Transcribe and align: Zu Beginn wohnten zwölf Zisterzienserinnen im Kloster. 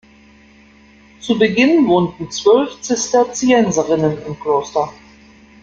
Zu 1.19 1.37
Beginn 1.37 1.87
wohnten 1.87 2.31
zwölf 2.31 2.81
Zisterzienserinnen 2.81 4.17
im 4.25 4.39
Kloster. 4.39 4.91